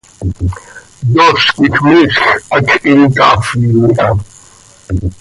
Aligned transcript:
Yooz 1.15 1.43
quij 1.57 1.77
miizj 1.87 2.17
hacx 2.49 2.71
him 2.83 3.01
caafin 3.15 3.75
iha. 3.89 4.07